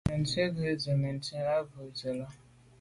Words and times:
Mɛ̀ntchìn 0.09 0.47
gə̀ 0.55 0.61
rə̌ 0.63 0.69
nə̀ 0.69 0.77
bə́ 0.83 0.93
mɛ̀ntchìn 1.01 1.45
á 1.55 1.57
bû 1.69 1.79
jû 1.97 1.99
zə̄ 1.99 2.11
à 2.13 2.15
rə̂. 2.19 2.27